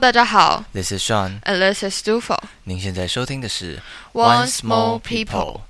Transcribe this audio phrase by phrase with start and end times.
[0.00, 2.34] 大家好，This is Sean，，and this is Dufo。
[2.64, 3.82] 您现在收听的是
[4.14, 5.60] One Small People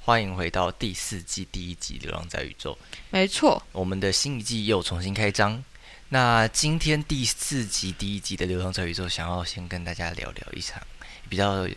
[0.00, 2.72] 欢迎回到第四季第一集《流浪在宇宙》，
[3.10, 5.62] 没错，我们的新一季又重新开张。
[6.08, 10.82] 那今天第四集第一集的《流浪在宇宙》，想要先跟大家聊聊一场
[11.28, 11.68] 比较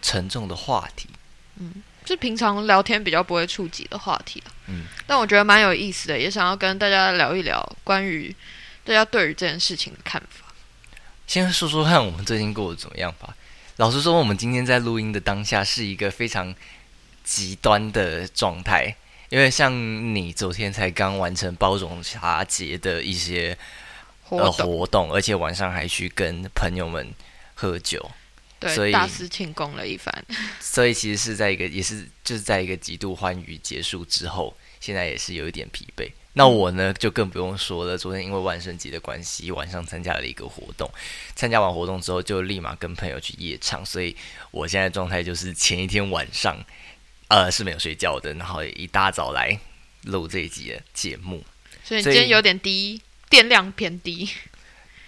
[0.00, 1.08] 沉重的话题。
[1.56, 8.34] 嗯是平常聊天比较不会触及的话题啊嗯，但我觉得蛮有意思的，也想要跟大家聊一聊关于
[8.84, 10.46] 大家对于这件事情的看法。
[11.26, 13.36] 先说说看我们最近过得怎么样吧。
[13.76, 16.54] 老实说，我们今天在录音的当下是一个非常
[17.24, 18.94] 极端的状态，
[19.30, 23.56] 因为像你昨天才刚完成包容茶节的一些
[24.28, 27.12] 呃活动、活动，而且晚上还去跟朋友们
[27.54, 28.10] 喝酒，
[28.68, 30.12] 所以大肆庆功了一番，
[30.60, 36.10] 所以其实是在一个也是就是在一个极度欢愉结束之后，现在也是有一点疲惫。
[36.34, 40.90] 那我呢就更不用说了，昨天因为万圣节的关系，晚上参加了一个活动，
[41.34, 44.16] 参加完活动之后就立马跟朋友去夜唱，所以
[44.50, 46.56] 我现在状态就是前一天晚上
[47.28, 49.58] 呃是没有睡觉的，然后一大早来
[50.04, 51.44] 录这一集的节目。
[51.84, 54.28] 所以你今天有点低，电量偏低。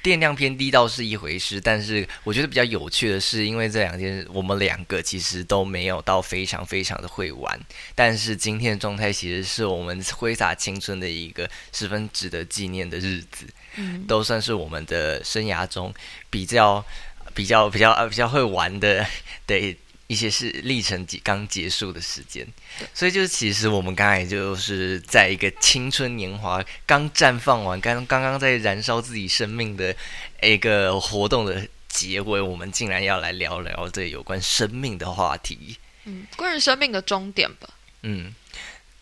[0.04, 7.58] 电量偏低倒是一回事，但是我觉得比较有趣的是，因为这两件我们两个其实都没有到非常非常的会玩，
[7.94, 15.90] 但是今天的状态其实是我们挥洒青春的一个十分值得纪念的日子，嗯，都算是我们的生涯中
[16.28, 16.84] 比较
[17.32, 19.06] 比较比较呃比较会玩的
[19.48, 19.74] 的
[20.06, 22.46] 一些是历程结刚结束的时间，
[22.92, 29.96] 所以就是其实我们刚才就是在一个青春年华刚绽放完，刚刚刚在燃烧自己生命的
[30.42, 35.78] 一个活动的结尾，我们竟然要来聊聊这有关生命的话题。
[36.04, 37.70] 嗯，关于生命的终点吧。
[38.02, 38.34] 嗯，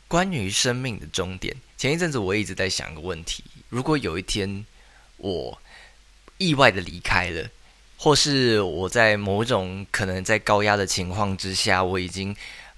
[0.06, 4.64] 关于生命的终点，前一阵子我一直在想一个问题：如果有一天
[5.16, 5.60] 我
[6.38, 7.50] 意外的离开了，
[8.02, 12.34] 或是我在某种可能在高压的情况之下，我已经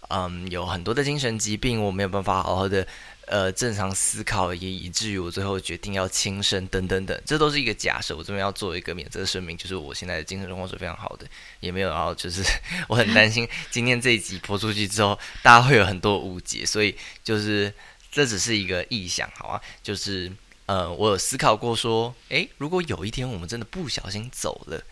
[0.09, 2.87] 嗯有很多的精神疾病，我没有办法好好的
[3.25, 8.15] 呃正常思考，也以至于我最后决定要轻生等等等，这都是一个假设。
[8.15, 11.27] 我这边要做一个免责声明，就是我现在的精神状况是非常好的，
[11.61, 12.43] 也没有要就是
[12.87, 17.73] 我很担心今天这一集播出去之后，大家会有很多误解，所以就是
[18.13, 20.31] 这只是一个臆想，好啊，就是。
[20.67, 24.83] 呃，我有思考过说，诶，如果有一天我们真的不小心走了，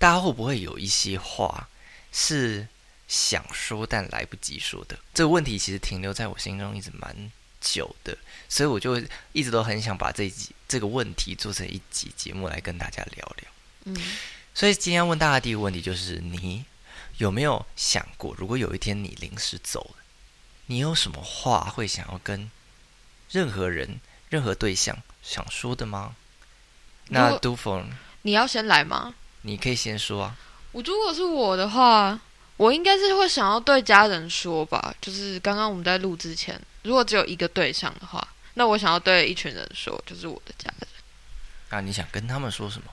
[0.00, 1.68] 大家会不会有一些话
[2.10, 2.66] 是
[3.06, 4.98] 想说但来不及说的？
[5.12, 7.30] 这个问题其实停留在我心中一直蛮
[7.60, 8.16] 久的，
[8.48, 8.98] 所以我就
[9.32, 13.50] 一直都很想把这一集这个问题做成一集节目来跟大家聊聊。
[13.84, 13.96] 嗯，
[14.54, 16.64] 所以今天要问大家第一个问题就是：你
[17.18, 20.02] 有没有想过，如果有一天你临时走了，
[20.64, 22.50] 你有什么话会想要跟
[23.30, 24.00] 任何人、
[24.30, 26.16] 任何对象想说的吗？
[27.08, 27.84] 那如果 Do for
[28.22, 29.14] 你要先来吗？
[29.42, 30.36] 你可以先说啊。
[30.72, 32.18] 我如果是我的话，
[32.56, 34.94] 我应该是会想要对家人说吧。
[35.00, 40.88] 就是刚刚我们在录之前，如果只有一个对象的话，那我想要对一群人说，就是我的家人，
[41.70, 42.86] 那你想跟他们说什么？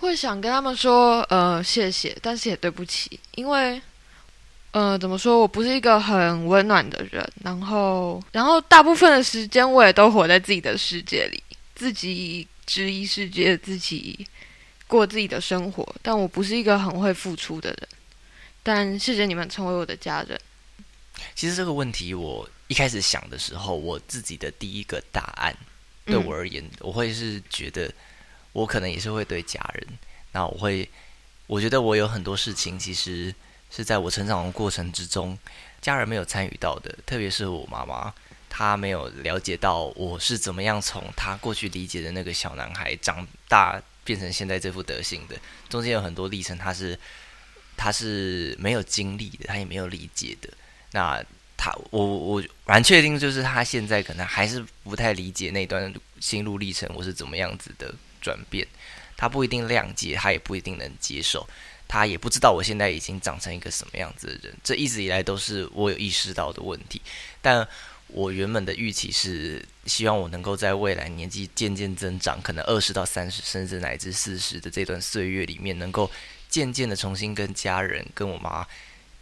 [0.00, 3.80] 会想跟他们说，呃，谢谢，但是也对不起，因为，
[4.70, 11.42] 呃，怎么说，我不是一个很温暖的人，然后，然后大部分的时间我也都活在自己的世界里，
[11.74, 14.26] 自己质疑世界，自己
[14.90, 17.88] 过自己的生活，但我不是一个很会付出的人。
[18.62, 20.38] 但谢谢你们成为我的家人。
[21.34, 25.56] 其实这个问题，我一开始想的时候，我自己的第一个答案，
[26.04, 27.90] 对嗯我而言，我会是觉得，
[28.52, 29.86] 我可能也是会对家人。
[30.32, 30.88] 那我会，
[31.46, 33.34] 我觉得我有很多事情，其实
[33.70, 35.38] 是在我成长的过程之中，
[35.80, 38.12] 家人没有参与到的，特别是我妈妈，
[38.48, 45.36] 她没有了解到我是怎么样从她过去理解的那个小男孩长大变成现在这副德行的，
[45.68, 46.98] 中间有很多历程，他是
[47.76, 50.48] 他是没有经历的，他也没有理解的。
[50.92, 51.22] 那
[51.56, 58.66] 他，我我蛮确定，就是他现在可能还是不太理解那段心路历程，我是怎么样子的转变。
[59.16, 61.46] 他不一定谅解，他也不一定能接受，
[61.86, 64.56] 他也不知道我现在已经长成一个什么样子的人。
[64.64, 67.02] 这一直以来都是我有意识到的问题。
[67.42, 67.68] 但
[68.12, 76.10] 我原本的预期是，希望我能够在未来年纪渐渐增长，可能二十到三十，甚至乃至四十的这段岁月里面，能够
[76.48, 78.66] 渐渐的重新跟家人、跟我妈。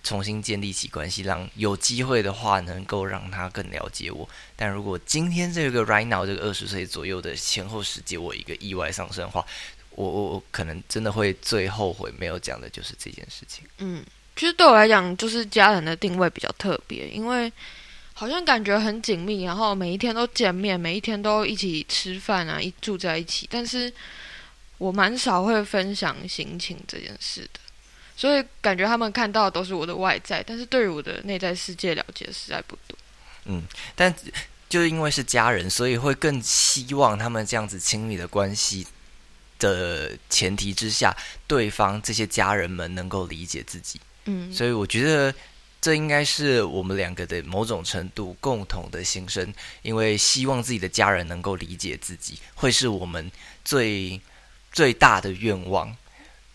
[0.05, 4.27] 重新建立起关系，让有机会的话能够让他更了解我。
[4.57, 9.45] 但如果今天这个 right now 这个二十岁左右的前后时节，我一个意外上升的话，
[9.91, 13.67] 我我我可能真的会最后悔没有讲的就是这件事情。
[13.79, 14.03] 嗯，
[14.37, 17.53] 其实对我来讲，就是家人的定位比较特别，因为
[18.19, 23.47] 好像感觉很紧密，然后每一天都见面，每一天都一起吃饭啊，一住在一起。
[23.49, 23.93] 但是
[24.77, 27.61] 我蛮少会分享心情这件事的，
[28.17, 32.99] 所以感觉他们看到的都是我的外在，但是对于我的内在世界了解实在不多。
[33.45, 33.63] 嗯，
[33.95, 34.13] 但
[34.69, 38.85] 就是因为是家人，所以会更希望他们这样子亲密的关系
[39.61, 41.17] 的前提之下，
[41.47, 44.01] 对方这些家人们能够理解自己。
[44.25, 45.33] 嗯，所以我觉得
[45.81, 53.31] 这应该是我们两个的某种程度共同的心声，因为希望自己的家人能够理解自己，会是我们
[53.65, 54.21] 最
[54.73, 55.97] 最大的愿望。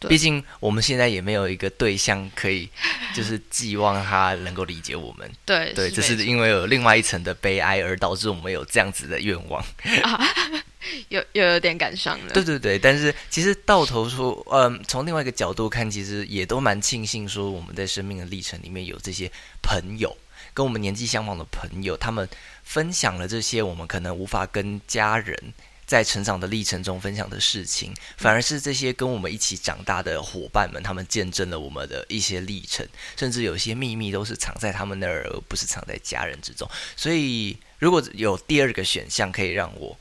[0.10, 2.70] 毕竟我们现在也没有一个对象可以，
[3.16, 5.32] 就是寄望他能够理解我们。
[5.46, 9.64] 对 对，这是因为有另外一层的悲哀，而导致我们有这样子的愿望。
[9.86, 10.60] 有
[11.10, 12.34] 又有点感伤了。
[12.34, 19.32] 对对对，但是其实到头说，嗯，从另外一个角度看，其实也都蛮庆幸说我们在生命的历程里面有这些
[19.62, 20.16] 朋友，
[20.54, 22.28] 跟我们年纪相仿的朋友，他们
[22.64, 25.54] 分享了这些我们可能无法跟家人
[25.86, 32.88] 在成长的历程中分享的事情，反而是这些跟我们一起长大的伙伴们，他们见证了我们的一些历程，
[33.18, 36.68] 甚至有些秘密都是藏在他们那儿，而不是藏在家人之中。
[36.96, 39.98] 所以，如果有第二个选项可以让我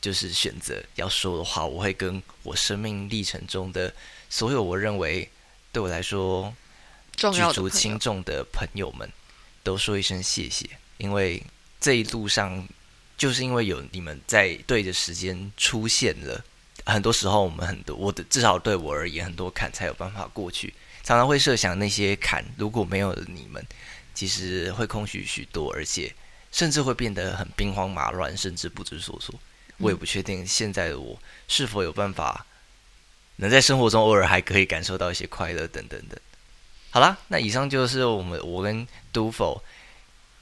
[0.00, 3.92] 就是选择要说的话，我会跟我生命历程中的
[4.28, 5.28] 所有我认为
[5.72, 6.54] 对我来说
[7.16, 9.10] 举足轻重的朋友们
[9.62, 10.68] 都说一声谢谢，
[10.98, 11.42] 因为
[11.78, 12.66] 这一路上
[13.18, 16.42] 就是因为有你们在对的时间出现了，
[16.86, 20.72] 很多时候我们很多我的至少对我而言，很多坎才有办法过去。
[21.02, 23.64] 常常会设想那些坎如果没有了你们，
[24.14, 26.14] 其实会空虚许多，而且
[26.52, 29.34] 甚至会变得很兵荒马乱，甚至不知所措。
[29.80, 32.46] 我也不确定现在的我是否有办法
[33.36, 36.18] 能在生活中偶尔还可以感受到一些快乐等等等。
[36.90, 39.62] 好啦，那以上就是我们我跟都否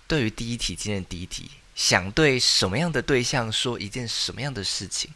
[0.06, 5.11] 对于第一题今天的第一题，想对什么样的对象说一件什么样的事情。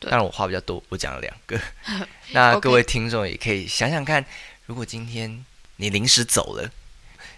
[0.00, 1.60] 当然我话比较多，我讲了两个。
[2.32, 4.24] 那各位听众也可以想想看，
[4.66, 5.44] 如果今天
[5.76, 6.70] 你临时走了，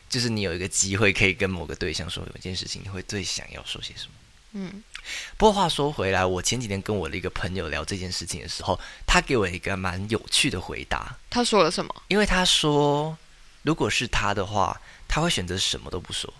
[0.08, 4.12] 就是你有一个机会可以跟某个对象说有一件事情，你会最想要说些什么？
[4.52, 4.82] 嗯
[5.36, 11.94] 不过话说回来，我前几天跟我的一个朋友聊这件事情的时候，他给我一个蛮有趣的回答，他说了什么？
[12.08, 13.16] 因为他说，
[13.62, 16.32] 如果是他的话，他会选择什么都不说。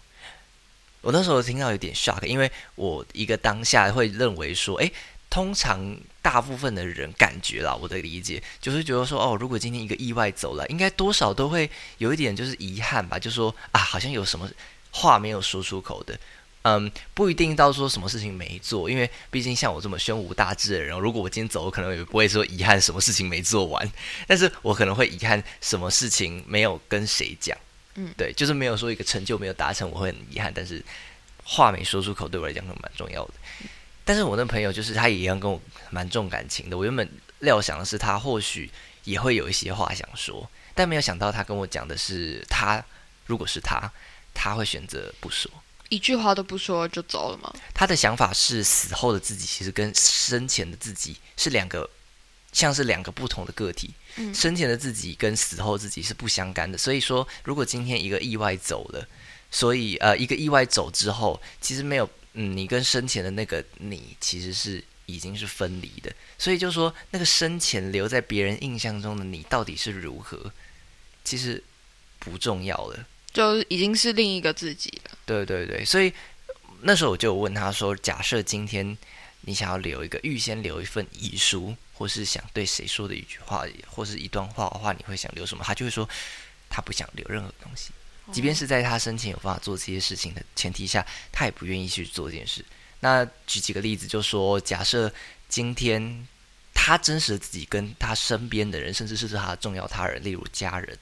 [1.01, 4.91] 我那时候听到有点 shock，因为我一个当下会认为说，哎，
[5.31, 14.51] 通常大部分的人感觉啦，我的理解就是觉得说，哦，如果今天一个意外走了，应该多少都会有一点就是遗憾吧，就说啊，好像有什么
[14.91, 16.19] 话没有说出口的。
[16.69, 23.91] 嗯，不一定到说什么事情没做，因为毕竟像我这么胸无大志的人，如果我今天走，我可能也不会说遗憾什么事情没做完，
[24.27, 27.57] 但是我可能会遗憾什么事情没有跟谁讲。
[27.95, 30.85] 嗯对，就是没有说一个成就没有达成，我会很遗憾，但是
[31.43, 33.35] 话没说出口，对我来讲可能蛮重要的。
[34.05, 37.09] 但是我那朋友就是他也一样跟我蛮重感情的，我原本
[37.41, 38.71] 料想的是他或许
[39.05, 42.85] 也会有一些话想说，但没有想到他跟我讲的是他
[43.27, 43.91] 如果是他，
[44.33, 45.51] 他会选择不说。
[45.89, 47.53] 一句话都不说就走了吗？
[47.73, 51.89] 他的想法是，死后的自己其实跟生前的自己是两个，
[52.53, 53.91] 像是两个不同的个体。
[54.17, 56.77] 嗯生前的自己跟死后自己是不相干的。
[56.77, 59.07] 所以说，如果今天一个意外走了，
[59.51, 66.13] 所以呃，一个意外走之后，其实没有，嗯，你跟生前的那个你其实是已经是分离的。
[66.37, 70.53] 所以就说，那个生前留在别人印象中的你到底是如何，
[71.25, 71.63] 其实
[72.19, 73.07] 不重要了。
[73.39, 75.17] 就已经是另一个自己了。
[75.25, 76.13] 对对对，所以
[76.81, 78.99] 那时候我就问他说：“假设今天
[79.43, 86.09] 你想要留一个预先留一份遗书，或是想对谁说的一句话，或是一段话的话，你会想留什么？”他就会说
[86.69, 87.91] 他不想留任何东西，
[88.33, 92.65] 即便是在他生前有办法做这些事情的前提下，他也不愿意去做这件事。
[92.99, 95.15] 那举几个例子，就说假设
[95.49, 96.27] 今天
[96.75, 100.99] 他真实的自己跟他身边的人，甚至是他的重要他人，例如家人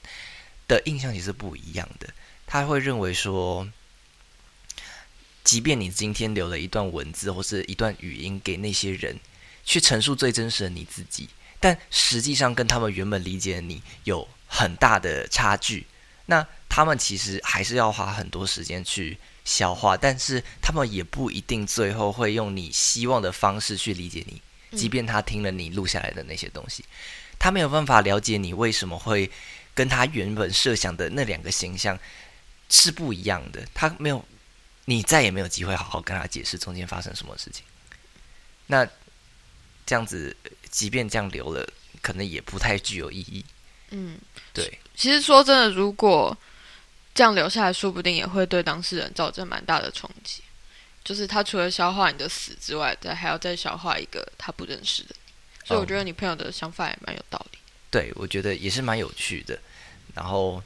[0.67, 2.07] 的印象其实不一样的。
[2.45, 3.67] 他会认为说，
[5.43, 9.19] 即便你今天留了一段文字或是一段语音给那些人，
[9.63, 15.87] 去陈述最真实的你自己，但实际上跟他们原本理解的你有很大的差距。
[16.27, 24.41] 那他们其实还是要花很多时间去消化，但是他们也不一定最后会用你希望的方式去理解你。
[24.77, 26.83] 即便他听了你录下来的那些东西，
[27.39, 29.31] 他没有办法了解你为什么会
[29.77, 31.95] 跟他原本设想的那两个形象
[32.67, 33.63] 是不一样的。
[33.75, 34.25] 他没有，
[34.85, 37.63] 你再也没有机会好好跟他解释中间发生什么事情。
[38.65, 38.83] 那
[39.85, 40.35] 这样子，
[40.71, 41.63] 即便这样留了，
[42.01, 43.45] 可能也不太具有意义。
[43.91, 44.17] 嗯，
[44.51, 46.35] 对，其实说真的，如果
[47.13, 50.41] 这样留下来，说不定也会对当事人造成蛮大的冲击。
[51.03, 55.15] 就是他除了消化你的死之外，再还要再消化一个他不认识的。
[55.63, 57.59] 所以我觉得你朋友的想法也蛮有道理。
[57.89, 59.57] 对，我觉得也是蛮有趣的。
[60.17, 60.63] 然后，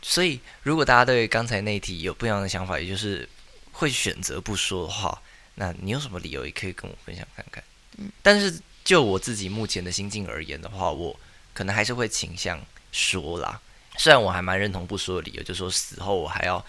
[0.00, 3.28] 所以如果大家对刚才那题有不一样的想法，也就是
[3.70, 5.20] 会选择不说的话，
[5.56, 7.62] 那你有什么理由也可以跟我分享看看。
[7.98, 11.14] 嗯，但是就我自己目前的心境而言的话，我
[11.52, 12.58] 可能还是会倾向
[12.92, 13.60] 说啦。
[13.98, 16.64] 虽然我还蛮认同不说的理由，就是说死后我还要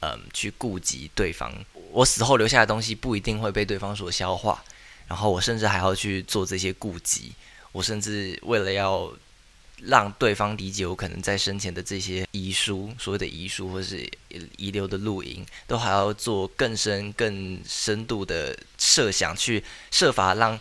[0.00, 1.50] 嗯去顾及对方，
[1.90, 4.62] 我死后留下的东西不一定会被对方所消化，
[5.08, 7.32] 然后我甚至还要去做这些顾及，
[7.72, 9.10] 我甚至为了要。
[9.82, 14.08] 让对方理解我可能在生前的这些遗书，所谓的遗书或是
[14.56, 20.58] 遗留的录音，都还要做更深、更深度的设想，去设法让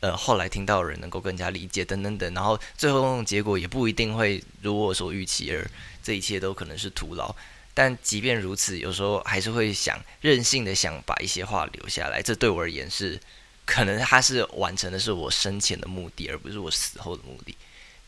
[0.00, 2.34] 呃后来听到的人能够更加理解，等等等。
[2.34, 5.70] 然后最后结果也不一定会如我所预期，而
[6.02, 7.34] 这一切都可能是徒劳。
[7.72, 12.20] 但即便如此，有时候还是会想任性的想把一些话留下来。
[12.20, 13.18] 这对我而言是
[13.64, 17.56] 可能他是完成的是我生前的目的，而不是我死后的目的。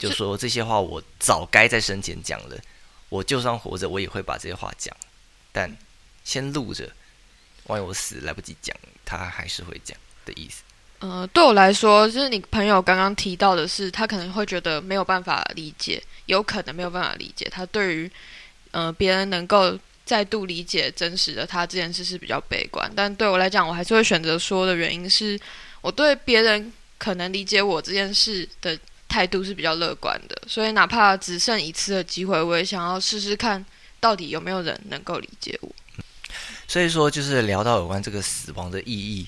[0.02, 2.58] 就说这些话，我早该在生前讲了。
[3.08, 4.92] 我就算活着，我也会把这些话讲。
[5.52, 5.70] 但
[6.24, 6.90] 先录着，
[7.68, 10.64] 万一我死来不及讲，他还是会讲的意思。
[10.98, 17.48] 呃，对我来说，就是你朋友刚刚提到的是，他可能会觉得没有办法理解，有可能没有办法理解。
[17.48, 18.10] 他对于
[18.72, 22.90] 呃别人能够再度理解真实的他这件事是比较悲观。
[22.96, 25.38] 但对我来讲，我还是会选择说的原因是，
[25.80, 28.76] 我对别人可能理解我这件事的。
[29.12, 33.62] 态度是比较乐观的，所以哪怕只剩一次的机会，我也想要试试看，
[34.00, 35.70] 到底有没有人能够理解我。
[36.66, 39.26] 所以说，就是聊到有关这个死亡的意义，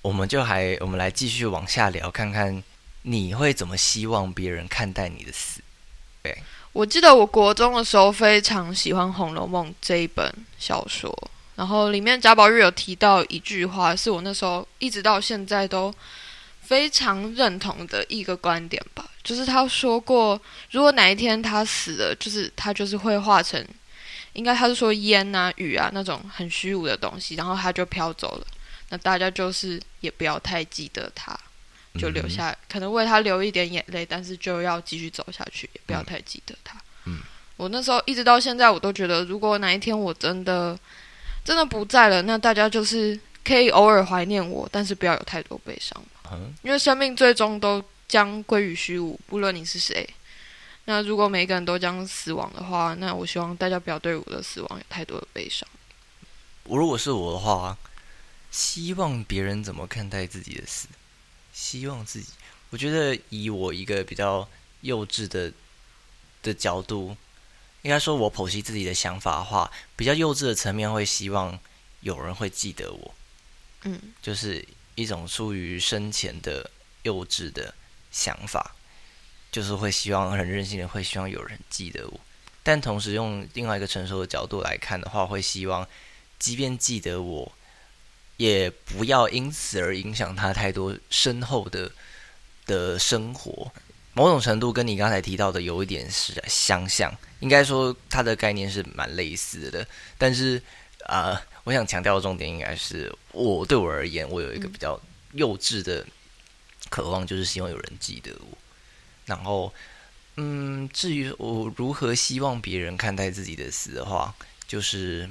[0.00, 2.62] 我们就还我们来继续往下聊，看看
[3.02, 5.60] 你会怎么希望别人看待你的死。
[6.22, 6.34] 对，
[6.72, 11.14] 我记得我国中的时候非常喜欢《红楼梦》这一本小说，
[11.56, 15.94] 然后里面贾宝玉有提到一句话，是我那时候一直到现在都
[16.62, 19.04] 非常认同的一个观点吧。
[19.26, 20.40] 就是他说过，
[20.70, 23.60] 如果哪一天他死了，就是他就是会化成，
[24.34, 28.46] 应该他是说烟啊、雨啊那种很虚无的东西，然后他就飘走了。
[28.88, 31.36] 那大家就是也不要太记得他，
[31.98, 36.80] 就留下，可能为他流一点眼泪，但是就要继续走下去，也不要太记得他。
[37.06, 37.18] 嗯，
[37.56, 40.78] 我那时候一直到现在，我都觉得，如果哪一天我真的
[41.44, 46.00] 真的不在了，那大家就是可以偶尔怀念我，但是不要有太多悲伤，
[46.62, 47.84] 因为生命最终都。
[48.08, 50.08] 将归于虚无，不论你是谁。
[50.84, 55.68] 那如果每个人都将死亡的话，那我希望大家不要对我的死亡有太多的悲伤。
[56.62, 57.76] 我如果是我的话，
[58.52, 60.86] 希望别人怎么看待自己的死？
[61.52, 62.32] 希望自己，
[62.70, 64.48] 我觉得以我一个比较
[64.82, 65.52] 幼稚的
[66.42, 67.16] 的角度，
[67.82, 71.58] 应该说我剖析自己的想法的话，比较幼稚的层面会希望
[72.00, 73.14] 有人会记得我。
[73.82, 76.70] 嗯，就是一种出于生前的
[77.02, 77.74] 幼稚的。
[78.16, 78.74] 想法
[79.52, 82.18] 就是会希望很任性的，会希望有人记得我。
[82.62, 85.86] 但同时用另外一个成熟的角度来看的话，会希望
[86.38, 87.52] 即便记得我，
[88.38, 91.92] 也不要因此而影响他太多深厚的
[92.64, 93.70] 的生活。
[94.14, 99.86] 某种程度跟你刚才提到的有一点是相像，应该说它的概念是蛮类似的。
[100.16, 100.60] 但是
[101.04, 104.98] 啊，我想强调的重点应该是我对我而言，我有一个比较
[105.32, 106.04] 幼稚的。
[106.88, 108.58] 渴望就是希望有人记得我，
[109.24, 109.72] 然后，
[110.36, 114.34] 嗯，至于我如何希望别人看待自己的死的话，
[114.68, 115.28] 就是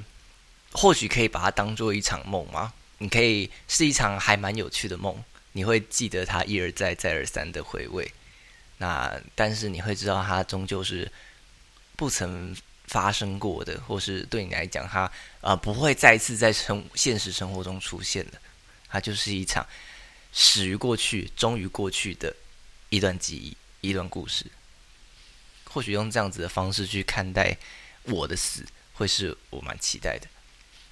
[0.72, 2.72] 或许可以把它当做一场梦嘛。
[2.98, 5.22] 你可以是一场还蛮有趣的梦，
[5.52, 8.10] 你会记得它一而再、再而三的回味。
[8.78, 11.10] 那但是你会知道它终究是
[11.96, 15.10] 不曾发生过的，或是对你来讲，它
[15.40, 18.40] 啊不会再次在生现实生活中出现的。
[18.88, 19.66] 它就是一场。
[20.38, 22.36] 始于过去，终于过去的
[22.90, 24.44] 一段记忆，一段故事。
[25.64, 27.56] 或许用这样子的方式去看待
[28.02, 28.62] 我的死，
[28.92, 30.28] 会是我蛮期待的。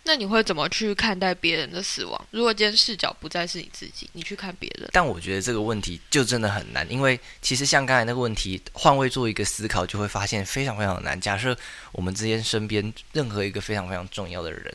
[0.04, 2.26] 那你会怎么去看待别人的死亡？
[2.30, 4.88] 如果今天视角不再是你自己，你去看别人。
[4.92, 11.20] 但我觉得这个问题就真的很难，因为其实像刚才那个问题，换位做一个思考，就会发现非常非常难。
[11.20, 11.54] 假设
[11.92, 14.74] 我们之间身边任何一个非常非常重要的人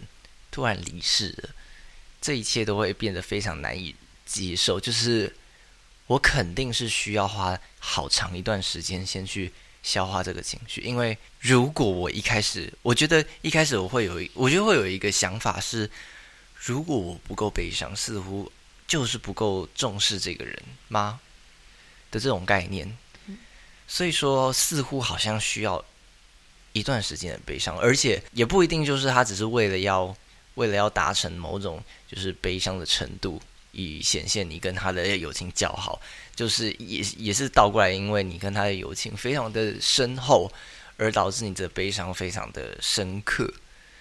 [0.51, 1.49] 突然离世了，
[2.21, 3.95] 这一切都会变得非常难以。
[4.29, 5.35] 接受就是
[6.05, 15.89] 我肯定是需要花好长一段时间先去消化这个情绪，因为如果我一开始，我觉得一开始我会有，我觉得会有一个想法是，
[16.55, 18.51] 如果我不够悲伤，似乎
[18.87, 21.19] 就是不够重视这个人吗
[22.11, 22.95] 的这种概念，
[23.87, 25.83] 所以说似乎好像需要
[26.73, 30.15] 一段时间的悲伤，而且也不一定就是他只是为了要
[30.53, 33.41] 为了要达成某种就是悲伤的程度。
[33.71, 36.01] 以显现你跟他的友情较好，
[36.35, 40.51] 就是也也是倒过来，因为你跟他的友情非常的深厚，
[40.97, 43.51] 而导致你的悲伤非常的深刻。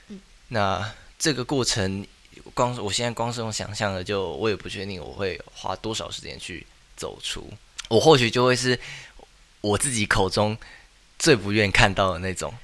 [0.09, 2.07] 嗯，那这个过程，
[2.55, 7.53] 光我现在光是用想象的，就我也不确定我会花多少时间去走出。
[7.89, 8.79] 我或许就会是
[9.61, 10.57] 我自己口中
[11.19, 12.55] 最不愿看到的那种，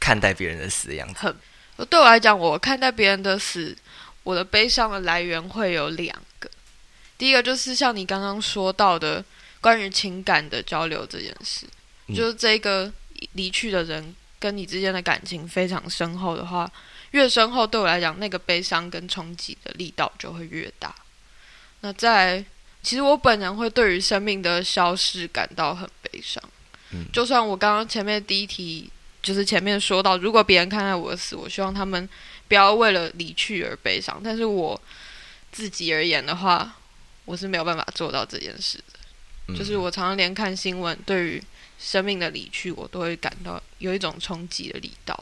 [0.00, 1.20] 看待别人的死的样子。
[1.20, 3.76] 很，对我来讲，我看待别人的死。
[4.24, 6.48] 我的悲伤的来源会有两个，
[7.18, 9.24] 第一个就是像你刚刚说到的
[9.60, 11.66] 关于情感的交流这件事，
[12.14, 12.92] 就是这个
[13.32, 16.70] 离去的人跟你之间的感情非常深厚的话，
[17.10, 20.94] 越深厚对我来讲，那个悲伤跟冲击的力道就会越大。
[21.80, 22.44] 那在
[22.82, 26.40] 其实我本人会对于生命的消逝感到很悲伤，
[27.12, 28.88] 就算我刚刚前面第一题
[29.20, 32.08] 就是前面说到，如果别人看待我的死，我希望他们。
[32.52, 34.78] 不要为了离去而悲伤，但是我
[35.50, 36.76] 自己而言的话，
[37.24, 39.56] 我是没有办法做到这件事的。
[39.56, 41.42] 就是我常常连看新闻，对于
[41.78, 45.18] 生命的离去，我都会感到有一种冲击的力道。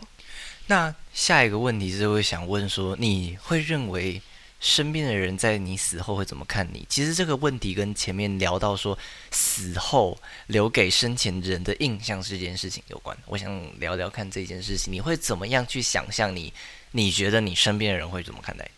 [0.67, 4.21] 那下一个问题是会想问说，你会认为
[4.59, 6.85] 身边的人在你死后会怎么看你？
[6.89, 8.99] 其实这个问题跟前面聊到说
[9.31, 13.17] 死后留给生前人的印象这件事情有关。
[13.27, 16.53] 我想聊聊看这件事情，你会怎么样去想象你？
[16.93, 18.69] 你觉得你身边的人会怎么看待？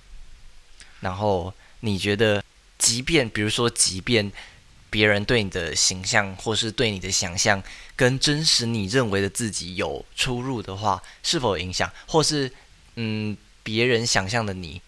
[1.01, 2.44] 然后你觉得，
[2.79, 4.31] 即便比如说，即便
[4.88, 7.61] 别人对你的形象或是对你的想象
[7.96, 11.90] 跟真实你认为的自己有出入的话，是否影响？
[12.07, 12.53] 或是
[12.96, 14.81] 嗯，别人想象的你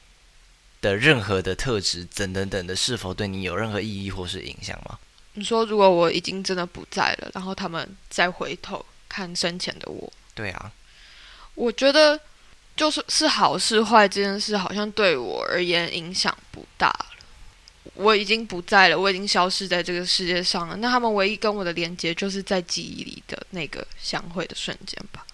[0.80, 4.98] 的任何的特质等等等的，是否对你有任何意义或是影响吗？
[5.32, 10.70] 你说，如果我已经真的不在了，然后他们再回头看生前的我，对啊，
[11.54, 12.20] 我觉得。
[12.76, 17.06] 就是是好是坏这件事，好像对我而言影响不大了。
[17.94, 20.76] 我已经不在了，我已经消失在这个世界上了。
[20.76, 25.24] 那他们唯一跟我的连接，就是在记忆里的那个相会的瞬间吧。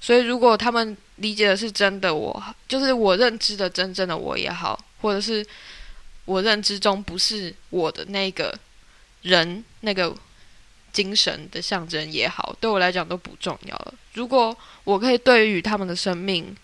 [0.00, 5.46] 所以，如果他们理解的是真的，我就是我认知的真正的我也好，或者是
[6.26, 8.54] 我认知中不是我的那个
[9.22, 10.14] 人，那个
[10.92, 13.94] 精神的象征也好，对我来讲都不重要了。
[14.12, 16.54] 如果我可以对于他们的生命，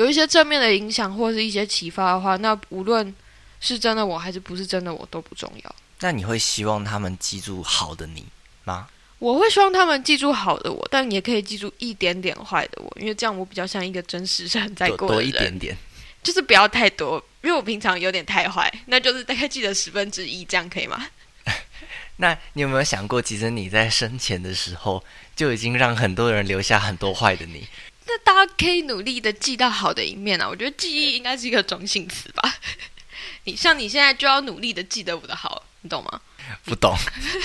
[0.00, 3.14] 有一些正面的影响，或是一些启发的话，那无论
[3.60, 5.74] 是真的我还是不是真的我都不重要。
[5.98, 8.24] 那你会希望他们记住好的你
[8.64, 8.88] 吗？
[9.18, 15.76] 我会希望他们记住好的我，但也可以记住一点点坏的我，因为这样我比较像一个真实人在过多一点点，
[16.22, 21.06] 就是不要太多，因为我平常有点太坏，那就是大概记得十分之一，这样可以吗？
[22.16, 25.04] 那你有没有想过，其实你在生前的时候
[25.36, 27.68] 就已经让很多人留下很多坏的你？
[28.10, 30.48] 那大家可以努力的记到好的一面啊！
[30.48, 32.56] 我觉得记忆应该是一个中性词吧。
[33.44, 36.20] 你像你现在就要努力的记得我的好，你懂吗？
[36.64, 36.96] 不懂，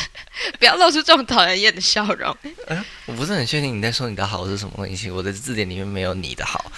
[0.57, 2.35] 不要露出这种讨人厌的笑容。
[2.67, 5.11] 嗯，我不是很确定你在说你的好是什么东西。
[5.11, 6.71] 我的字典里面没有你的好。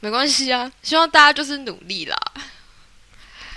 [0.00, 2.18] 没关系啊，希望大家就是努力啦。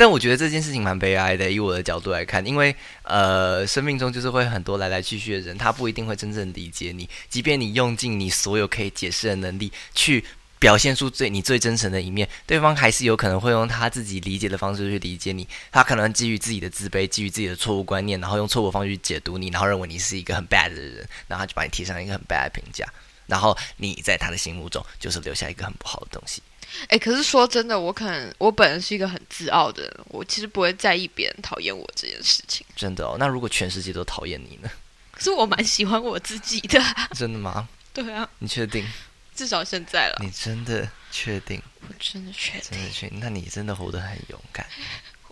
[0.01, 10.25] 但我觉得这件事情蛮悲哀的，以我的角度来看，因为呃，生命中就是会很多来来去去的人，他不一定会真正理解你，即便你用尽你所有可以解释的能力去
[10.57, 22.91] 表现出最你最真诚的一面，对方还是有可能会用他自己理解的方式去理解你，他可能基于自己的自卑，基于自己的错误观念，然后用错误方式去解读你，然后认为你是一个很 bad 的人，然后他就把你贴上一个很 bad 的评价，
[23.27, 26.41] 然后你在他的心目中就是留下一个很不好的东西。
[26.91, 32.65] 哎，可是说真的，我可能我本人是一个很自傲的人，我其实不会在意别人讨厌我这件事情。
[32.75, 33.15] 真的哦？
[33.17, 34.69] 那如果全世界都讨厌你呢？
[35.13, 36.81] 可是我蛮喜欢我自己的。
[37.15, 37.69] 真的吗？
[37.93, 38.29] 对啊。
[38.39, 38.85] 你确定？
[39.33, 40.17] 至少现在了。
[40.21, 41.61] 你真的确定？
[41.79, 42.69] 我真的确定。
[42.69, 43.19] 真的确定？
[43.21, 44.67] 那你真的活得很勇敢。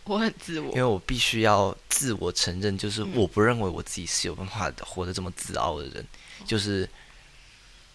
[0.05, 6.07] 我很自我，因为我必须要自我承认，就是我不认为我自己是有办法活得这么自傲的人，
[6.47, 6.89] 就是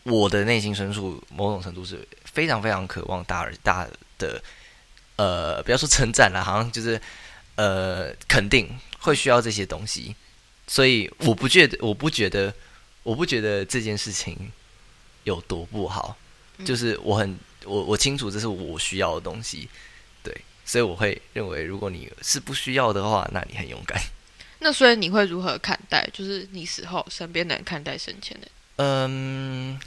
[0.03, 2.07] 我的内心深处某种程度是。
[2.35, 3.87] 非常非常渴望大而大
[4.19, 4.43] 的，
[5.17, 7.01] 呃，不要说称赞了，好像就是
[7.55, 8.69] 呃肯定
[8.99, 10.15] 会需要这些东西，
[10.67, 12.53] 所以我不觉得，我不觉得，
[13.05, 14.51] 我不觉得这件事情
[15.23, 16.17] 有多不好，
[16.65, 19.69] 就是我很我我清楚这是我需要的东西，
[20.23, 23.97] 对，所以我会认为，如果你是不需要的话，那你很勇敢。
[24.59, 26.09] 那所以你会如何看待？
[26.13, 28.49] 就是你死后身边的人看待生前的？
[28.77, 29.79] 嗯。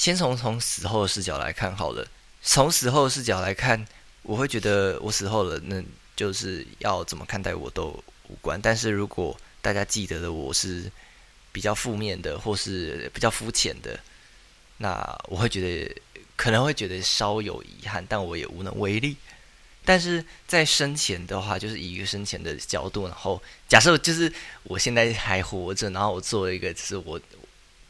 [0.00, 2.08] 先从从死后的视角来看好了。
[2.42, 3.86] 从死后的视角来看，
[4.22, 5.84] 我会觉得我死后了，那
[6.16, 7.88] 就是要怎么看待我都
[8.28, 8.58] 无关。
[8.58, 10.90] 但是如果大家记得的我是
[11.52, 14.00] 比较负面的，或是比较肤浅的，
[14.78, 14.96] 那
[15.28, 15.94] 我会觉得
[16.34, 19.14] 可能会觉得稍有遗憾，但我也无能为力。
[19.84, 24.32] 但是在生前的话，就是以一个生前的角度，然后假设就是
[24.62, 27.20] 我现在还活着，然后我做了一个，就是我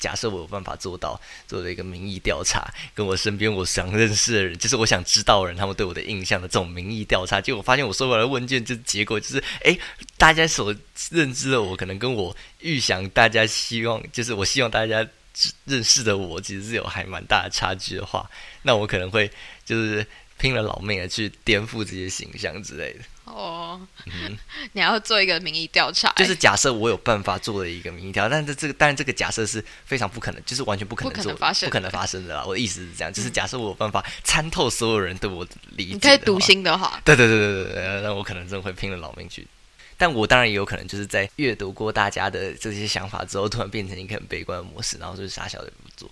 [0.00, 9.78] 假设我有办法做到做了一个民意调查，跟我身边我想认识的人，就是我想知道的人，他们对我的印象的这种民意调查，结果发现我收回来的问卷，就结果就是，哎，
[10.16, 10.74] 大家所
[11.10, 15.06] 认知的我，可能跟我预想大家希望，就是我希望大家
[15.66, 18.28] 认识的我，其实是有还蛮大的差距的话，
[18.62, 19.30] 那我可能会
[19.64, 20.04] 就是。
[20.40, 23.80] 拼了老命的去颠覆这些形象之类的哦，
[24.72, 31.38] 你要做一个民意调查，就是假设我有办法做的一个民意调查，但是这个，但是这个假设是非常不可能，就是完全不可能做，不
[31.70, 32.44] 可能发生的啦。
[32.44, 39.46] 我的意思是这样，就是假设我有办法参透所有人对我的理解，你可以读心的话，对对对对对对，那我可能真的会拼了老命去。
[39.96, 46.10] 但我当然也有可能就是在阅读过大家的这些想法之后，突然变成一个很悲观的模式，然后就是傻小的不做。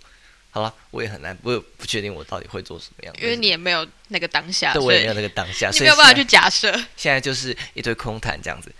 [0.50, 6.72] 好了，我也很难，我也不确定我到底会做什么样，因为你也没有那个当下，对，我也没有那个当下，你没有办法去假设。
[6.96, 8.72] 现在就是一堆空谈这样子。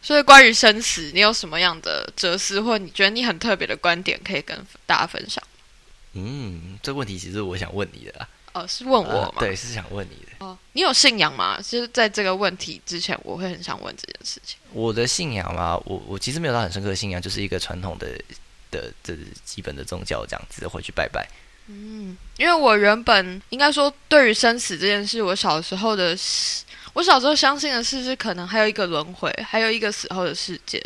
[0.00, 5.42] 所以关于生死，你有什么样的哲思，或你觉得你很特别的观点，可以跟大家分享？
[6.14, 8.28] 嗯，这个问题其实我想问你的啦。
[8.52, 9.34] 哦，是问我吗？
[9.38, 10.44] 对，是想问你的。
[10.44, 11.58] 哦，你有信仰吗？
[11.62, 14.58] 其实在这个问题之前，我会很想问这件事情。
[14.72, 18.08] 我的信仰嘛，我我其实没有到很深刻的信仰，就是一个传统的
[18.72, 21.24] 的这基本的宗教这样子，回去拜拜。
[21.68, 26.18] 嗯，因为我原本应该说，对于生死这件事，我小时候的，
[26.94, 30.84] 我小时候相信的事，是可能还有一个轮回，还有一个死后的世界，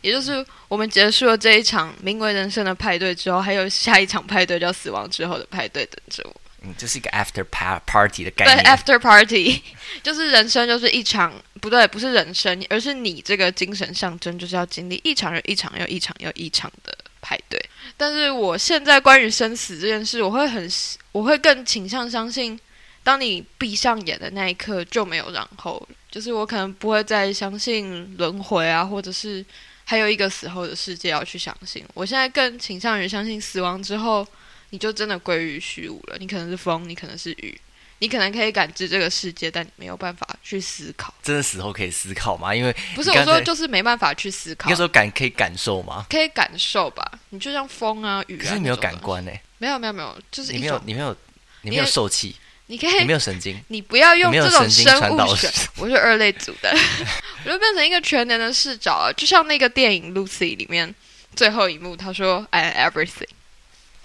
[0.00, 6.40] 也就是我们结束了这一场名为人生的派对之后，还有下一场派对叫死亡之后的派对等着我。
[6.62, 7.44] 嗯，这是一个 after
[7.84, 8.56] party 的概念。
[8.56, 9.62] 对，after party
[10.02, 17.60] 就是人生就是一场，不对，不是人生，而是你这个精神象征，就是要经历一场又一场又一场又一场的派对。
[17.96, 20.70] 但是我现在关于生死这件事，我会很，
[21.10, 22.58] 我会更倾向相信，
[23.02, 29.44] 当你闭上眼的那一刻就没有然后，就是我可能不会再相信轮回啊，或者是
[29.84, 31.84] 还有一个死后的世界要去相信。
[31.94, 34.24] 我现在更倾向于相信死亡之后，
[34.70, 36.16] 你就真的归于虚无了。
[36.20, 37.58] 你可能是风，你可能是雨。
[37.98, 41.14] 你可能可以感知这个世界，但你没有办法去思考。
[41.22, 42.54] 真的死后可以思考吗？
[42.54, 44.68] 因为不是我说，就是没办法去思考。
[44.68, 46.04] 应该说感可以感受吗？
[46.10, 47.10] 可以感受吧。
[47.30, 49.32] 你就像风啊、雨啊，可是你没有感官呢？
[49.58, 51.16] 没有没有没有，就是你没有你没有
[51.62, 55.50] 你没有受气，你可以你没有神经，你不要用这种生物学。
[55.76, 56.70] 我是二类组的，
[57.46, 60.94] 我就变成一个全能的视角了，就像那个电影《Lucy》里面
[61.34, 63.28] 最后一幕，他说 “I am everything”。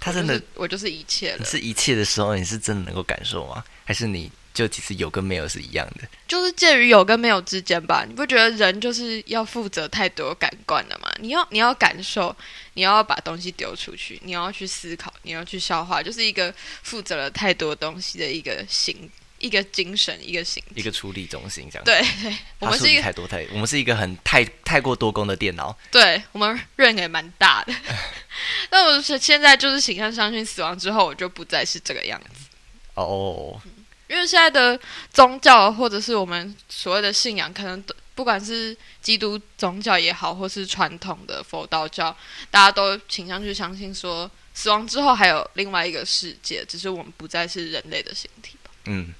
[0.01, 1.45] 他真的，我就是一切了。
[1.45, 3.63] 是一切的时候，你是真的能够感受吗？
[3.85, 6.07] 还是你就其实有跟没有是一样的？
[6.27, 8.03] 就是介于有跟没有之间吧。
[8.07, 11.07] 你不觉得人就是要负责太多感官了吗？
[11.19, 12.35] 你要你要感受，
[12.73, 19.07] 你要把东西丢出去，你要去思考，你要去消化，就是一个负责了太多东西的一个心。
[19.41, 21.83] 一个精神，一个形，一个处理中心，这样。
[21.83, 22.01] 对，
[22.59, 25.75] 我们是一个太多太，我们是一个很太太过多功的电脑。
[25.91, 27.73] 对我们人也蛮大的。
[28.71, 32.45] 那我是现在就是形象相信死亡之后，我就不再是这个样子。
[32.93, 33.59] 哦，
[34.07, 34.79] 因为现在的
[35.11, 42.15] 宗教或者是我们所谓的信仰，可能不管是基督宗教也好，或是传统的佛道教，
[42.51, 48.71] 大家都倾向去相信说，死亡之后还有另外一个世界，只是我们不再是人类的形体吧。
[48.85, 49.13] 嗯。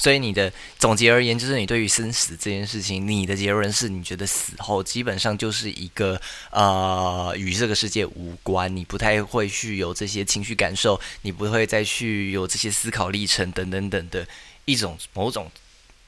[0.00, 6.18] 所以你的总结而言，就是你对于生死这件事情，你的结论是你觉得死后基本上就是一个
[6.50, 14.26] 呃与这个世界无关，你不太会去有这些情绪感受，你不会再去有这些思考历程等等等的
[14.64, 15.50] 一种某种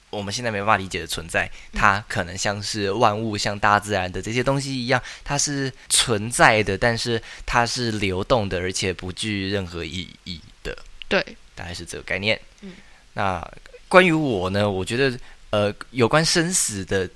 [0.09, 10.75] 我们现在没办法理解的存在，它可能像是万物像大自然的这些东西一样，它是存在的，但是它是流动的，而且不具任何意义的。
[11.09, 11.23] 对，
[11.55, 12.41] 大概是这个概念。
[12.63, 12.73] 嗯，
[13.13, 13.47] 那。
[13.93, 15.19] 关于我呢，我觉得
[15.51, 17.07] 呃，有关生死的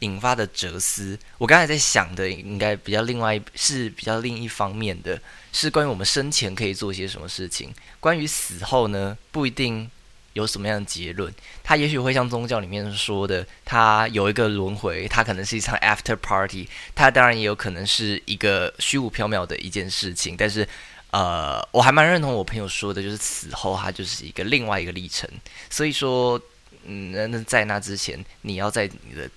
[0.00, 5.20] 引发的哲思，我刚才在想的，应该比较另外是比较另一方面的，
[5.52, 7.72] 是关于我们生前可以做些什么事情。
[8.00, 9.88] 关于死后呢，不一定
[10.32, 20.68] 有什么样的结论，它也许会像宗教里面说的，它有一个轮回，它可能是一场 after party，它当然也有可能是一个虚无缥缈的一件事情，但是。
[21.10, 25.26] 呃，我还蛮认同我朋友说的，就是死后它就是一个另外一个历程。
[25.70, 26.38] 所以说，
[26.84, 29.30] 嗯，那在那之前，你要在你的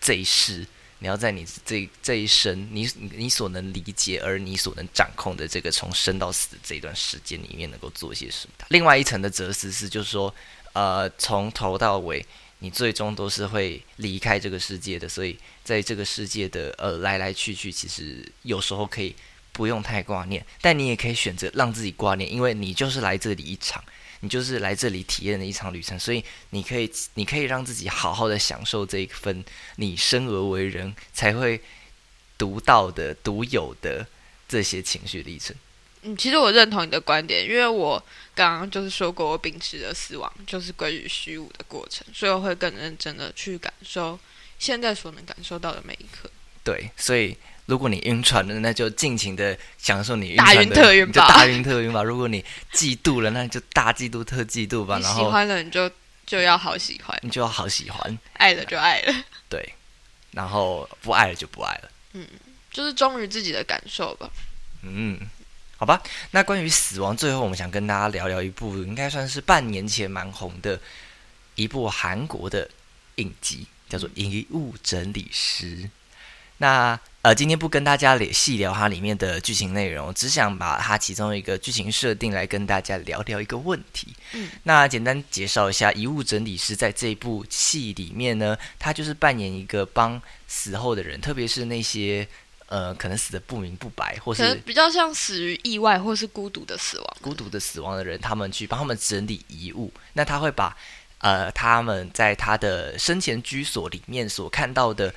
[0.00, 0.64] 这一世，
[1.00, 8.64] 你要在你这这一生，你你所能理解而你所能掌控的这个从生到死的这一段时间里面，能够做些什么？
[8.68, 10.32] 另外一层的哲思是，就是说，
[10.74, 12.24] 呃，从头到尾，
[12.60, 15.08] 你最终都是会离开这个世界的。
[15.08, 19.12] 所以，在这个世界的呃来来去去，其实有时候可以。
[19.56, 23.82] 不用太挂念，但你也可以选择让自己挂念，因为你就是来这里一场。
[24.20, 29.44] 你就是来这里体验的一场旅程，所以你可以你可以让自己好好的享受这一份
[29.76, 31.60] 你生而为人才会
[32.38, 34.04] 独到的、独有的
[34.48, 35.54] 这些情绪历程。
[36.00, 38.02] 嗯，其实我认同你的观点，因为我
[38.34, 44.18] 刚刚就是说过，我秉持的死亡就是归于虚无的过程，所以我会更认真的去感受
[44.58, 46.28] 现在所能感受到的每一刻。
[46.64, 52.02] 对，所以如果你晕船了，那就尽情的享受你晕大晕船的特晕吧你就大晕特晕吧。
[52.02, 54.98] 如果你嫉妒了，那你就大嫉妒特嫉妒吧。
[54.98, 55.90] 喜然后喜欢了，你就
[56.24, 59.14] 就要好喜欢；你就要好喜欢，爱了就爱了，
[59.48, 59.74] 对，
[60.30, 61.90] 然后不爱了就不爱了。
[62.12, 62.26] 嗯
[62.70, 64.30] 就是忠于自己的感受吧。
[64.82, 65.18] 嗯，
[65.78, 66.02] 好吧。
[66.32, 70.78] 那关于死亡，最后我们想跟大家聊聊一部应该算是半年前蛮红的
[71.54, 72.68] 一部韩国的
[73.16, 75.76] 影集，叫做《遗物整理师》。
[76.58, 84.14] 那呃，今天不跟大家聊细聊它里面的剧情内容，只想把它其中一个剧情设定来跟大家聊聊一个问题。
[84.32, 92.26] 嗯，那简单介绍一下，遗物整理师在这部戏里面呢，他就是扮演一个帮死后的人，特别是那些
[92.66, 97.16] 呃可能死的不明不白，或是比较像死于意外或是孤独的死亡。
[97.20, 99.92] 孤独的死亡的人，他们去帮他们整理遗物。
[100.12, 100.76] 那他会把
[101.18, 105.12] 呃他们在他的生前居所里面所看到的，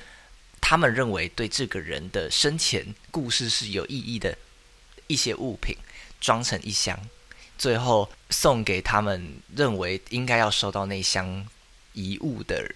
[0.60, 4.36] 他们认为对这个人的生前故事是有意义的
[5.06, 5.76] 一些物品，
[6.20, 6.98] 装成一箱，
[7.58, 11.46] 最后送给他们认为应该要收到那箱
[11.92, 12.72] 遗物的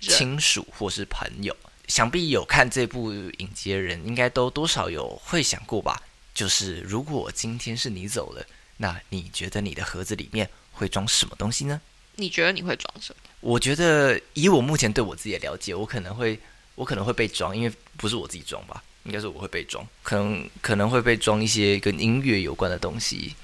[0.00, 1.56] 亲属或是朋友。
[1.88, 6.02] 想必有看这部影集的人，应该都多少有会想过吧？
[6.32, 8.46] 就是如果今天是你走了，
[8.78, 11.80] 那你觉得你的盒子里面会装什么东西呢？
[12.16, 13.30] 你觉得你会装什么？
[13.40, 16.40] 我觉得以我目前对我自己的了解，我可能会
[16.74, 23.34] 我可能会被装，因为不是我自己装吧，应该是我会被装，可能可能会被装一些跟音乐有关的东西，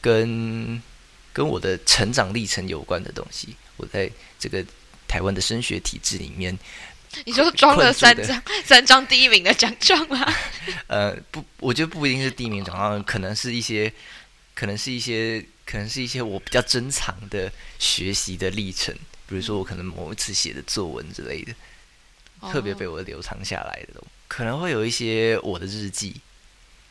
[0.00, 0.82] 跟
[1.32, 3.54] 跟我的成长历程有关的东西。
[3.76, 4.64] 我在这个
[5.06, 6.58] 台湾的升学体制里面，
[7.24, 10.32] 你就装了三张 三张第一名的奖状吗？
[10.86, 13.92] 呃，不，我觉得不一定是第一名奖状，可能是一些，
[14.54, 18.94] 可能是一些，可能是一些我比较珍藏的学习的历程，
[19.26, 21.52] 比如说我可能某一次写的作文之类的，
[22.50, 26.20] 特别被哦我留藏下来的东西，可能会有一些我的日记，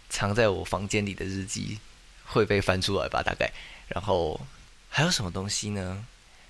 [0.10, 1.80] 藏在我房间里的日记
[2.26, 3.52] 会被翻出来吧，大概。
[3.88, 4.40] 然后
[4.90, 6.06] 还有什么东西呢？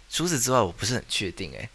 [0.09, 1.69] 除此之外，我不是很确定、欸。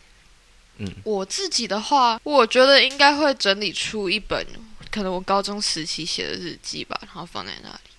[0.78, 4.44] 嗯，我自己的话，我觉得应该会整理出一本
[4.90, 7.90] 可能我高中时期写的日记吧，然后放在那里。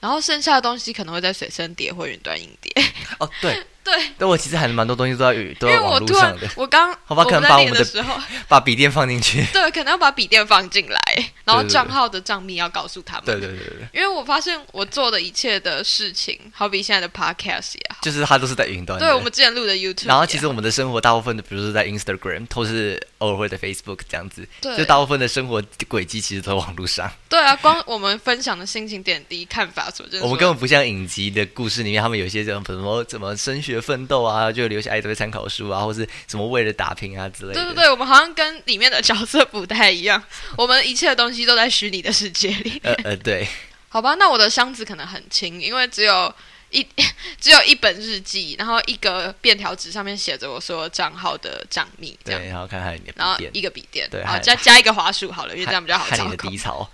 [0.00, 2.72] 然后剩下的东西可能会在随身碟或云端硬碟。
[3.20, 9.44] 哦，对，对，但我其实还蛮多东西都在语都因在网为我突然络上的，我刚好吧可能把我们的的时候，把笔电放进去。
[9.52, 11.00] 对，可能要把笔电放进来，
[11.44, 13.24] 然后账号的账密要告诉他们。
[13.26, 13.66] 对对对对。
[13.66, 18.98] 对，因为我发现我做的一切的事情，好比现在的 podcast 也好，就是它都是在云端。
[18.98, 24.76] 对我们之前录的 YouTube，然后其实我们的生活大部分的，比如说在 Instagram 都是偶尔会在 Facebook 这样子，对。
[24.76, 27.10] 就大部分的生活轨迹其实都在网络上。
[27.28, 37.54] 对啊，光我们分享的心情点滴、看法所真的说我们根本不像影集的故事里面，他们有一些这种什么怎么升学奋斗啊，就留下一堆参考书啊，或是什么为了打拼啊之类的。
[37.54, 40.22] 对对对，我们好像跟里面的角色不太一样，
[40.56, 42.80] 我们一切的东西都在虚拟的世界里。
[42.84, 43.46] 呃呃，对，
[43.88, 46.32] 好吧，那我的箱子可能很轻，因为只有
[46.70, 46.86] 一
[47.40, 52.40] 只有一本日记，然后一个便条纸上面写着我所有账号的账密，这样。
[52.40, 56.88] 对，，然后看看你的然后，一个笔电，对然后还加加一个滑鼠好了，因为这样比较好看你的低潮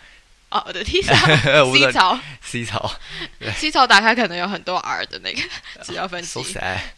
[0.50, 1.14] 哦， 我的 T 槽
[1.72, 2.90] C 槽，C 槽
[3.56, 5.40] C 槽打开可能有很多 R 的那个
[5.82, 6.42] 资料分析。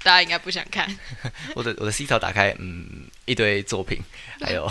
[0.03, 0.89] 大家应该不想看。
[1.55, 3.99] 我的我的 C 槽打开，嗯，一堆作品，
[4.41, 4.71] 还有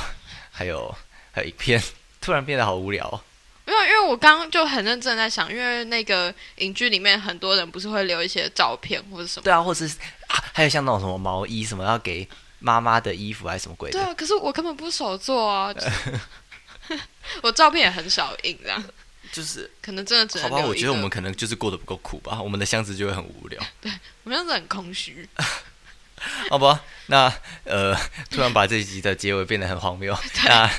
[0.51, 0.95] 还有
[1.31, 1.81] 还有影片，
[2.21, 3.21] 突然变得好无聊哦。
[3.65, 9.43] 没有，因为我刚刚就很认真在想，因为那个影剧里面很多人不是会留一些照片或者什么。
[9.43, 9.85] 对啊，或是
[10.27, 15.89] 啊，还有像那种什么毛衣，什么要给妈妈的衣服还是什么鬼的，对啊，可是我根本不是手做啊，就是
[17.41, 18.83] 我照片也很少印，这样
[19.31, 23.91] 就是可能真的只好吧，我觉得我们可能就是过得不够苦吧，我们的箱子就会很无聊，对
[24.23, 25.27] 我们箱子很空虚。
[26.49, 26.83] 好吧？
[27.05, 27.95] 那呃，
[28.29, 30.13] 突然把这一集的结尾变得很荒谬。
[30.43, 30.69] 那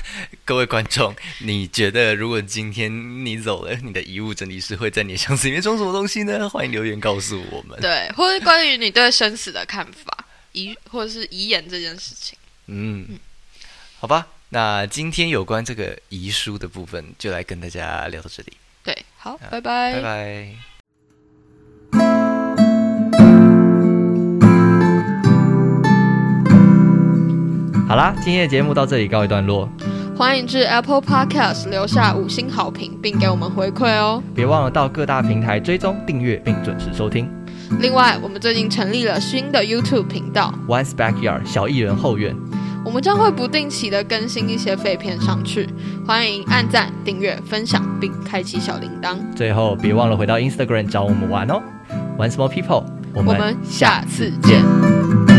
[0.45, 6.47] 各位观众，你觉得如果今天你走了，你的遗物整理师会在你的箱子里面装什么东西呢？
[6.47, 7.75] 欢迎留言告诉我们。
[7.81, 12.37] 对，或是关于你对生死的看法，遗或者是遗言这件事情。
[12.67, 13.17] 嗯，
[13.99, 14.27] 好吧。
[14.53, 18.51] 那今天有关这个遗书的部分，就来跟大家聊到这里，
[18.83, 20.49] 对，好，啊拜拜，拜拜。
[27.87, 29.69] 好啦，今天的节目到这里告一段落，
[30.17, 34.21] 欢迎至 Apple Podcast 留下五星好评，并给我们回馈哦。
[34.35, 37.31] 别忘了到各大平台追踪、订阅并准时收听。
[37.79, 42.35] 另外，我们最近成立了新的 YouTube 频道 One's Backyard 小艺人后院，
[42.83, 45.69] 我们将会不定期的更新一些废片上去，
[46.05, 49.17] 欢迎按赞、订阅、分享，并开启小铃铛。
[49.35, 51.61] 最后别忘了回到 Instagram 找我们玩哦。
[52.17, 55.30] One Small People，我我们下次见。